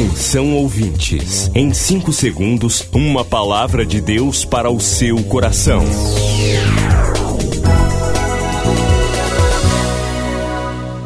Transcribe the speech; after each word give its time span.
Atenção 0.00 0.54
ouvintes, 0.54 1.50
em 1.54 1.74
5 1.74 2.10
segundos, 2.10 2.88
uma 2.90 3.22
palavra 3.22 3.84
de 3.84 4.00
Deus 4.00 4.46
para 4.46 4.70
o 4.70 4.80
seu 4.80 5.22
coração. 5.24 5.84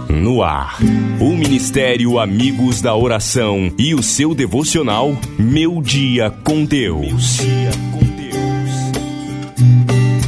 No 0.08 0.44
ar, 0.44 0.78
o 1.20 1.30
Ministério 1.30 2.20
Amigos 2.20 2.80
da 2.80 2.94
Oração 2.94 3.68
e 3.76 3.96
o 3.96 4.02
seu 4.02 4.32
devocional 4.32 5.18
Meu 5.36 5.82
Dia 5.82 6.30
com 6.30 6.64
Deus. 6.64 7.38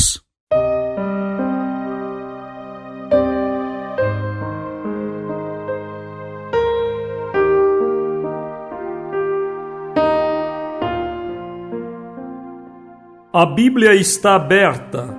A 13.37 13.45
Bíblia 13.45 13.93
está 13.93 14.33
aberta 14.33 15.15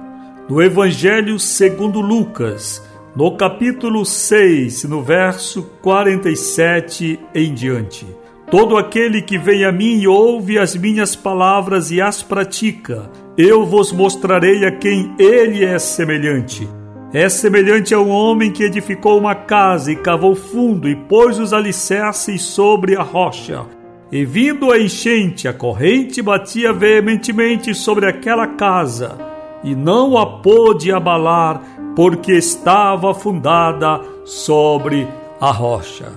no 0.48 0.60
Evangelho 0.60 1.38
segundo 1.38 2.00
Lucas, 2.00 2.84
no 3.14 3.36
capítulo 3.36 4.04
6, 4.04 4.82
no 4.88 5.00
verso 5.04 5.62
47 5.80 7.20
em 7.32 7.54
diante. 7.54 8.04
Todo 8.50 8.76
aquele 8.76 9.22
que 9.22 9.38
vem 9.38 9.64
a 9.64 9.70
mim 9.70 10.00
e 10.00 10.08
ouve 10.08 10.58
as 10.58 10.74
minhas 10.74 11.14
palavras 11.14 11.92
e 11.92 12.00
as 12.00 12.20
pratica, 12.20 13.08
eu 13.36 13.64
vos 13.64 13.92
mostrarei 13.92 14.66
a 14.66 14.72
quem 14.72 15.14
ele 15.16 15.64
é 15.64 15.78
semelhante. 15.78 16.68
É 17.12 17.28
semelhante 17.28 17.94
a 17.94 18.00
um 18.00 18.08
homem 18.08 18.50
que 18.50 18.64
edificou 18.64 19.16
uma 19.16 19.36
casa 19.36 19.92
e 19.92 19.96
cavou 19.96 20.34
fundo 20.34 20.88
e 20.88 20.96
pôs 20.96 21.38
os 21.38 21.52
alicerces 21.52 22.42
sobre 22.42 22.96
a 22.96 23.02
rocha. 23.02 23.77
E 24.10 24.24
vindo 24.24 24.72
a 24.72 24.78
enchente, 24.78 25.46
a 25.46 25.52
corrente 25.52 26.22
batia 26.22 26.72
veementemente 26.72 27.74
sobre 27.74 28.06
aquela 28.06 28.46
casa, 28.46 29.18
e 29.62 29.74
não 29.74 30.16
a 30.16 30.24
pôde 30.24 30.90
abalar, 30.90 31.62
porque 31.94 32.32
estava 32.32 33.12
fundada 33.12 34.00
sobre 34.24 35.06
a 35.38 35.50
rocha. 35.50 36.12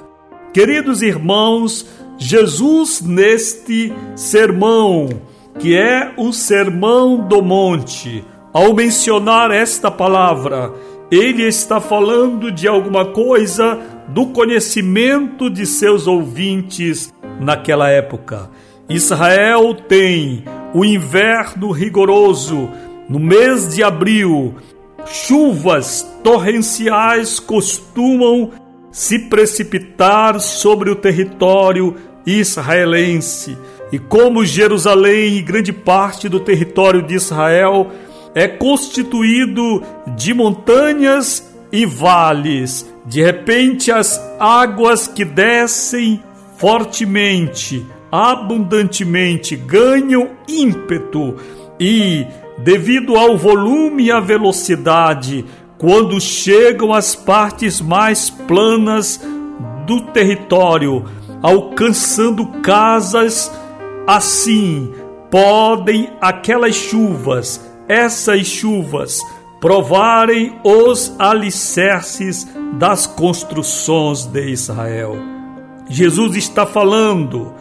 Queridos 0.54 1.02
irmãos, 1.02 1.86
Jesus, 2.18 3.02
neste 3.02 3.92
sermão, 4.16 5.10
que 5.60 5.76
é 5.76 6.14
o 6.16 6.32
Sermão 6.32 7.18
do 7.28 7.42
Monte, 7.42 8.24
ao 8.54 8.74
mencionar 8.74 9.52
esta 9.52 9.92
palavra, 9.92 10.74
ele 11.12 11.44
está 11.44 11.82
falando 11.82 12.52
de 12.52 12.70
alguma 12.70 13.06
coisa 13.06 13.78
do 14.08 14.28
conhecimento 14.28 15.50
de 15.50 15.66
seus 15.66 16.08
ouvintes 16.08 17.14
naquela 17.41 17.90
época. 17.90 18.50
Israel 18.88 19.74
tem 19.74 20.46
o 20.74 20.85
inverno 20.85 21.72
rigoroso 21.72 22.69
no 23.09 23.19
mês 23.19 23.74
de 23.74 23.84
abril. 23.84 24.56
Chuvas 25.06 26.07
torrenciais 26.24 27.40
costumam 27.40 28.52
se 28.91 29.18
precipitar 29.18 30.40
sobre 30.40 30.90
o 30.90 30.96
território 30.96 31.96
israelense. 32.25 33.58
E 33.91 33.97
como 33.97 34.46
Jerusalém 34.46 35.38
e 35.38 35.41
grande 35.41 35.73
parte 35.73 36.29
do 36.29 36.40
território 36.40 37.02
de 37.02 37.16
Israel 37.16 37.90
é 38.35 38.47
constituído 38.47 39.84
de 40.16 40.34
montanhas 40.34 41.52
e 41.72 41.85
vales, 41.85 42.90
de 43.06 43.22
repente 43.22 43.91
as 43.91 44.22
águas 44.40 45.08
que 45.08 45.25
descem 45.25 46.22
fortemente, 46.62 47.84
abundantemente, 48.12 49.56
ganham 49.56 50.30
ímpeto 50.48 51.36
e, 51.80 52.24
devido 52.60 53.16
ao 53.16 53.36
volume 53.36 54.06
e 54.06 54.12
à 54.12 54.20
velocidade, 54.20 55.44
quando 55.80 56.22
chegam 56.22 56.94
às 56.94 57.16
partes 57.16 57.82
mais 57.82 58.30
planas 58.30 59.20
do 59.88 60.02
território, 60.02 61.04
alcançando 61.42 62.46
casas, 62.62 63.52
assim 64.06 64.94
podem 65.32 66.12
aquelas 66.22 66.76
chuvas, 66.76 67.60
essas 67.88 68.46
chuvas, 68.46 69.20
provarem 69.60 70.60
os 70.64 71.16
alicerces 71.18 72.48
das 72.78 73.08
construções 73.08 74.26
de 74.26 74.50
Israel. 74.50 75.31
Jesus 75.90 76.36
está 76.36 76.66
falando 76.66 77.53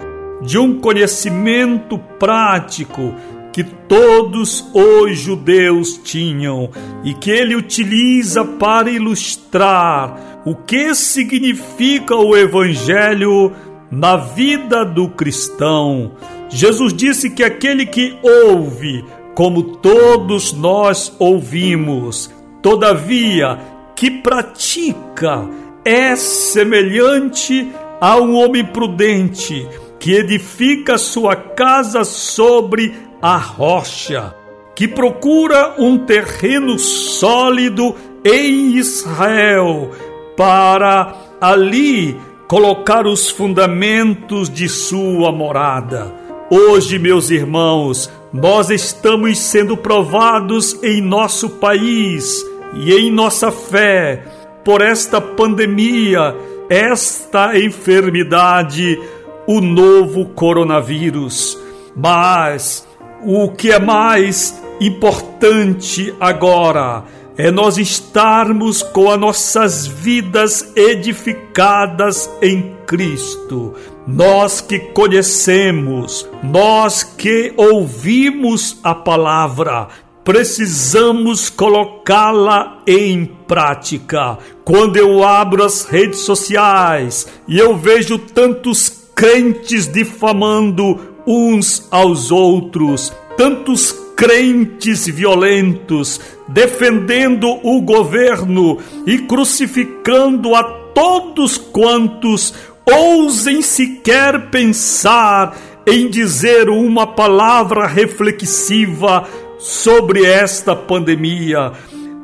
de 0.43 0.59
um 0.59 0.79
conhecimento 0.81 1.99
prático 2.19 3.15
que 3.53 3.65
todos 3.65 4.65
os 4.73 5.19
judeus 5.19 5.99
tinham 5.99 6.71
e 7.05 7.15
que 7.15 7.31
ele 7.31 7.57
utiliza 7.57 8.45
para 8.45 8.91
ilustrar 8.91 10.43
o 10.45 10.55
que 10.55 10.95
significa 10.95 12.15
o 12.15 12.37
evangelho 12.37 13.53
na 13.91 14.17
vida 14.17 14.85
do 14.85 15.09
cristão. 15.09 16.13
Jesus 16.49 16.93
disse 16.93 17.31
que 17.31 17.43
aquele 17.43 17.87
que 17.87 18.17
ouve, 18.23 19.05
como 19.35 19.63
todos 19.63 20.53
nós 20.53 21.15
ouvimos, 21.19 22.31
todavia 22.63 23.59
que 23.95 24.11
pratica, 24.11 25.49
é 25.85 26.15
semelhante 26.17 27.69
Há 28.01 28.17
um 28.17 28.35
homem 28.35 28.65
prudente 28.65 29.69
que 29.99 30.15
edifica 30.15 30.97
sua 30.97 31.37
casa 31.37 32.03
sobre 32.03 32.95
a 33.21 33.37
rocha, 33.37 34.35
que 34.75 34.89
procura 34.89 35.75
um 35.79 35.99
terreno 35.99 36.79
sólido 36.79 37.95
em 38.25 38.77
Israel 38.77 39.91
para 40.35 41.15
ali 41.39 42.17
colocar 42.49 43.07
os 43.07 43.29
fundamentos 43.29 44.49
de 44.49 44.67
sua 44.67 45.31
morada. 45.31 46.11
Hoje, 46.51 46.99
meus 46.99 47.31
irmãos, 47.31 48.11
nós 48.33 48.71
estamos 48.71 49.39
sendo 49.39 49.77
provados 49.77 50.83
em 50.83 51.03
nosso 51.03 51.51
país 51.51 52.43
e 52.77 52.95
em 52.95 53.11
nossa 53.11 53.53
fé 53.53 54.25
por 54.65 54.81
esta 54.81 55.21
pandemia 55.21 56.35
esta 56.71 57.59
enfermidade, 57.59 58.97
o 59.45 59.61
novo 59.61 60.27
coronavírus. 60.27 61.59
Mas 61.97 62.87
o 63.25 63.51
que 63.51 63.73
é 63.73 63.81
mais 63.81 64.63
importante 64.81 66.15
agora 66.21 67.03
é 67.37 67.51
nós 67.51 67.77
estarmos 67.77 68.83
com 68.83 69.11
as 69.11 69.19
nossas 69.19 69.87
vidas 69.87 70.73
edificadas 70.77 72.31
em 72.41 72.77
Cristo. 72.87 73.75
Nós 74.07 74.61
que 74.61 74.79
conhecemos, 74.79 76.29
nós 76.43 77.03
que 77.03 77.53
ouvimos 77.57 78.79
a 78.85 78.95
palavra, 78.95 79.89
precisamos 80.31 81.51
colocá-la 81.51 82.79
em 82.87 83.25
prática. 83.49 84.39
Quando 84.65 84.97
eu 84.97 85.25
abro 85.25 85.65
as 85.65 85.87
redes 85.87 86.21
sociais 86.21 87.27
e 87.49 87.59
eu 87.59 87.77
vejo 87.77 88.17
tantos 88.17 89.09
crentes 89.13 89.89
difamando 89.89 91.01
uns 91.27 91.89
aos 91.91 92.31
outros, 92.31 93.13
tantos 93.37 93.91
crentes 94.15 95.09
violentos, 95.09 96.21
defendendo 96.47 97.49
o 97.65 97.81
governo 97.81 98.79
e 99.09 99.19
crucificando 99.19 100.55
a 100.55 100.63
todos 100.95 101.59
quantos 101.59 102.55
ousem 102.89 103.63
sequer 103.63 104.49
pensar 104.49 105.59
em 105.85 106.09
dizer 106.09 106.69
uma 106.69 107.05
palavra 107.05 107.85
reflexiva 107.85 109.27
sobre 109.61 110.25
esta 110.25 110.75
pandemia. 110.75 111.73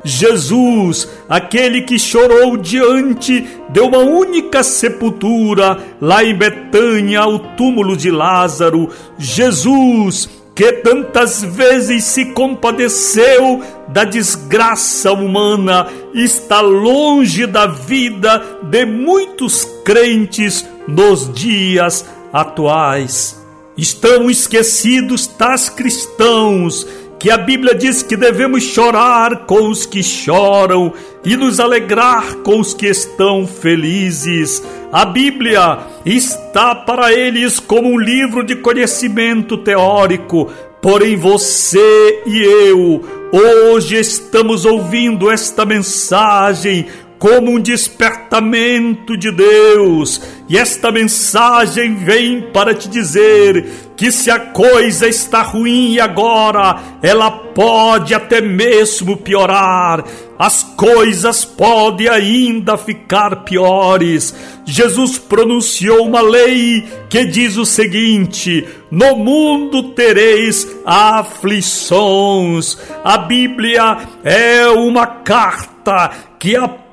Jesus, 0.03 1.07
aquele 1.27 1.81
que 1.81 1.99
chorou 1.99 2.57
diante 2.57 3.45
de 3.69 3.79
uma 3.79 3.99
única 3.99 4.63
sepultura 4.63 5.77
lá 5.99 6.23
em 6.23 6.33
Betânia, 6.35 7.27
o 7.27 7.39
túmulo 7.39 7.97
de 7.97 8.09
Lázaro. 8.09 8.89
Jesus, 9.17 10.29
que 10.55 10.71
tantas 10.73 11.43
vezes 11.43 12.05
se 12.05 12.25
compadeceu 12.27 13.61
da 13.89 14.03
desgraça 14.03 15.11
humana, 15.11 15.87
está 16.13 16.61
longe 16.61 17.45
da 17.45 17.67
vida 17.67 18.41
de 18.63 18.85
muitos 18.85 19.65
crentes 19.83 20.65
nos 20.87 21.31
dias 21.33 22.05
atuais. 22.31 23.37
Estão 23.77 24.29
esquecidos 24.29 25.27
tais 25.27 25.69
cristãos 25.69 26.87
que 27.19 27.31
a 27.31 27.37
Bíblia 27.37 27.73
diz 27.73 28.03
que 28.03 28.15
devemos 28.15 28.63
chorar 28.63 29.45
com 29.45 29.69
os 29.69 29.85
que 29.85 30.03
choram 30.03 30.93
e 31.25 31.35
nos 31.35 31.59
alegrar 31.59 32.35
com 32.37 32.59
os 32.59 32.73
que 32.73 32.87
estão 32.87 33.47
felizes. 33.47 34.63
A 34.91 35.03
Bíblia 35.05 35.79
está 36.05 36.75
para 36.75 37.11
eles 37.11 37.59
como 37.59 37.89
um 37.89 37.97
livro 37.97 38.43
de 38.43 38.55
conhecimento 38.57 39.57
teórico, 39.57 40.51
porém 40.81 41.15
você 41.15 42.21
e 42.25 42.41
eu 42.41 43.03
hoje 43.31 43.99
estamos 43.99 44.63
ouvindo 44.63 45.29
esta 45.29 45.65
mensagem 45.65 46.87
como 47.19 47.51
um 47.51 47.59
despertamento 47.59 49.17
de 49.17 49.31
Deus. 49.31 50.21
E 50.47 50.57
esta 50.57 50.91
mensagem 50.91 51.95
vem 51.95 52.41
para 52.53 52.73
te 52.73 52.87
dizer 52.87 53.65
que 53.97 54.11
se 54.11 54.29
a 54.29 54.39
coisa 54.39 55.07
está 55.07 55.41
ruim 55.41 55.99
agora, 55.99 56.79
ela 57.01 57.31
pode 57.31 58.13
até 58.13 58.39
mesmo 58.39 59.17
piorar. 59.17 60.05
As 60.37 60.61
coisas 60.63 61.43
podem 61.43 62.07
ainda 62.07 62.77
ficar 62.77 63.43
piores. 63.43 64.35
Jesus 64.63 65.17
pronunciou 65.17 66.05
uma 66.05 66.21
lei 66.21 66.87
que 67.09 67.25
diz 67.25 67.57
o 67.57 67.65
seguinte: 67.65 68.63
No 68.91 69.15
mundo 69.15 69.91
tereis 69.93 70.67
aflições. 70.85 72.77
A 73.03 73.17
Bíblia 73.17 73.97
é 74.23 74.67
uma 74.67 75.07
carta 75.07 76.11
que 76.37 76.55
aponta 76.55 76.86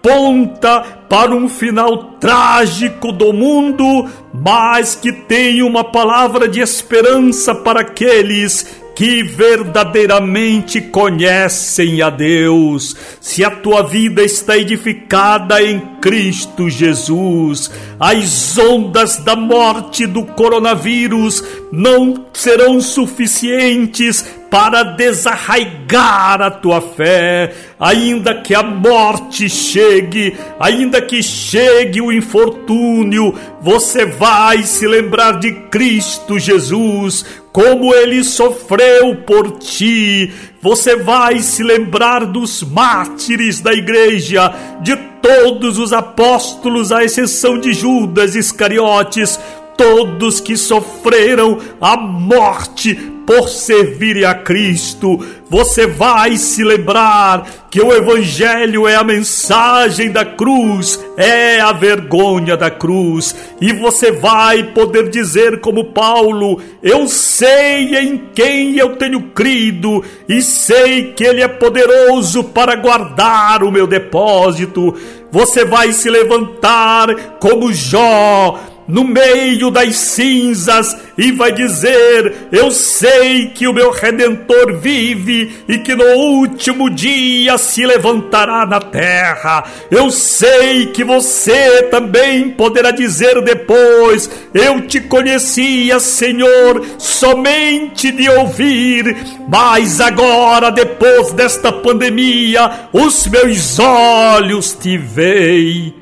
para 1.08 1.34
um 1.34 1.48
final 1.48 2.16
trágico 2.20 3.10
do 3.10 3.32
mundo, 3.32 4.06
mas 4.34 4.94
que 4.94 5.10
tem 5.10 5.62
uma 5.62 5.82
palavra 5.82 6.46
de 6.46 6.60
esperança 6.60 7.54
para 7.54 7.80
aqueles 7.80 8.84
que 8.94 9.22
verdadeiramente 9.22 10.80
conhecem 10.80 12.00
a 12.00 12.10
Deus. 12.10 12.94
Se 13.20 13.44
a 13.44 13.50
tua 13.50 13.82
vida 13.82 14.22
está 14.22 14.56
edificada 14.56 15.62
em 15.62 15.80
Cristo 16.00 16.68
Jesus, 16.68 17.70
as 17.98 18.56
ondas 18.58 19.16
da 19.16 19.34
morte 19.34 20.06
do 20.06 20.24
coronavírus 20.24 21.42
não 21.72 22.26
serão 22.32 22.80
suficientes 22.80 24.24
para 24.54 24.84
desarraigar 24.84 26.40
a 26.40 26.48
tua 26.48 26.80
fé, 26.80 27.52
ainda 27.76 28.36
que 28.36 28.54
a 28.54 28.62
morte 28.62 29.48
chegue, 29.48 30.36
ainda 30.60 31.02
que 31.02 31.24
chegue 31.24 32.00
o 32.00 32.12
infortúnio, 32.12 33.34
você 33.60 34.06
vai 34.06 34.62
se 34.62 34.86
lembrar 34.86 35.40
de 35.40 35.50
Cristo 35.50 36.38
Jesus, 36.38 37.26
como 37.50 37.92
ele 37.92 38.22
sofreu 38.22 39.16
por 39.26 39.58
ti. 39.58 40.32
Você 40.62 40.94
vai 40.94 41.40
se 41.40 41.64
lembrar 41.64 42.24
dos 42.24 42.62
mártires 42.62 43.60
da 43.60 43.74
igreja, 43.74 44.54
de 44.82 44.94
todos 45.20 45.78
os 45.78 45.92
apóstolos, 45.92 46.92
à 46.92 47.02
exceção 47.02 47.58
de 47.58 47.72
Judas 47.72 48.36
Iscariotes, 48.36 49.36
todos 49.76 50.40
que 50.40 50.56
sofreram 50.56 51.58
a 51.80 51.96
morte 51.96 52.94
por 53.26 53.48
servirem 53.48 54.24
a 54.24 54.34
Cristo. 54.34 55.18
Você 55.48 55.86
vai 55.86 56.36
se 56.36 56.64
lembrar 56.64 57.66
que 57.70 57.80
o 57.80 57.92
Evangelho 57.92 58.86
é 58.86 58.96
a 58.96 59.04
mensagem 59.04 60.10
da 60.10 60.24
cruz, 60.24 61.02
é 61.16 61.60
a 61.60 61.72
vergonha 61.72 62.56
da 62.56 62.70
cruz, 62.70 63.34
e 63.60 63.72
você 63.72 64.10
vai 64.12 64.62
poder 64.72 65.08
dizer, 65.10 65.60
como 65.60 65.92
Paulo: 65.92 66.60
Eu 66.82 67.06
sei 67.08 67.96
em 67.96 68.22
quem 68.34 68.76
eu 68.76 68.96
tenho 68.96 69.30
crido, 69.30 70.04
e 70.28 70.42
sei 70.42 71.12
que 71.12 71.24
Ele 71.24 71.42
é 71.42 71.48
poderoso 71.48 72.44
para 72.44 72.76
guardar 72.76 73.62
o 73.62 73.72
meu 73.72 73.86
depósito. 73.86 74.94
Você 75.30 75.64
vai 75.64 75.92
se 75.92 76.08
levantar 76.08 77.38
como 77.40 77.72
Jó 77.72 78.56
no 78.86 79.04
meio 79.04 79.70
das 79.70 79.96
cinzas 79.96 80.96
e 81.16 81.32
vai 81.32 81.52
dizer: 81.52 82.48
Eu 82.52 82.70
sei 82.70 83.48
que 83.48 83.66
o 83.66 83.72
meu 83.72 83.90
redentor 83.90 84.78
vive 84.78 85.64
e 85.68 85.78
que 85.78 85.94
no 85.94 86.04
último 86.16 86.90
dia 86.90 87.56
se 87.58 87.84
levantará 87.86 88.66
na 88.66 88.80
terra. 88.80 89.64
Eu 89.90 90.10
sei 90.10 90.86
que 90.86 91.04
você 91.04 91.84
também 91.84 92.50
poderá 92.50 92.90
dizer 92.90 93.40
depois: 93.42 94.30
Eu 94.52 94.82
te 94.82 95.00
conhecia, 95.00 95.98
Senhor, 95.98 96.84
somente 96.98 98.10
de 98.10 98.28
ouvir, 98.28 99.16
mas 99.48 100.00
agora, 100.00 100.70
depois 100.70 101.32
desta 101.32 101.72
pandemia, 101.72 102.88
os 102.92 103.26
meus 103.26 103.78
olhos 103.78 104.72
te 104.72 104.96
veem. 104.96 105.94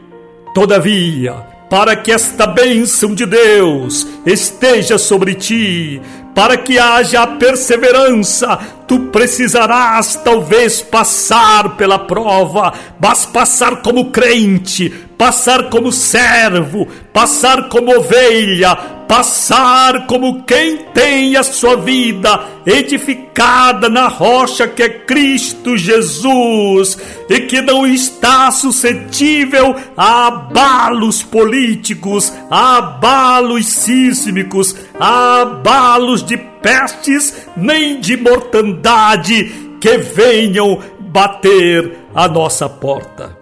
Todavia, 0.55 1.52
para 1.73 1.97
que 1.97 2.13
esta 2.13 2.47
bênção 2.47 3.15
de 3.15 3.25
Deus 3.25 4.07
esteja 4.27 4.99
sobre 4.99 5.35
ti, 5.35 6.03
para 6.35 6.55
que 6.59 6.79
haja 6.79 7.27
perseverança, 7.27 8.59
tu 8.87 9.07
precisarás 9.07 10.17
talvez 10.17 10.83
passar 10.83 11.75
pela 11.79 11.99
prova, 11.99 12.75
mas 13.01 13.25
passar 13.25 13.81
como 13.81 14.11
crente, 14.11 14.93
passar 15.23 15.71
como 15.71 15.93
servo, 15.93 16.89
passar 17.13 17.69
como 17.69 17.97
ovelha, 17.97 18.75
passar 19.07 20.05
como 20.09 20.43
quem 20.43 20.79
tem 20.93 21.37
a 21.37 21.45
sua 21.45 21.77
vida 21.77 22.45
edificada 22.67 23.89
na 23.89 24.09
rocha 24.09 24.67
que 24.67 24.83
é 24.83 24.89
Cristo 24.89 25.79
Jesus 25.79 26.99
e 27.31 27.39
que 27.43 27.63
não 27.63 27.87
está 27.87 28.51
suscetível 28.51 29.77
a 29.97 30.27
abalos 30.27 31.23
políticos, 31.23 32.33
a 32.51 32.79
abalos 32.79 33.67
sísmicos, 33.67 34.75
a 34.99 35.43
abalos 35.43 36.25
de 36.25 36.37
pestes 36.37 37.47
nem 37.57 38.01
de 38.01 38.17
mortandade 38.17 39.77
que 39.81 39.99
venham 39.99 40.81
bater 40.99 41.97
a 42.13 42.27
nossa 42.27 42.69
porta. 42.69 43.42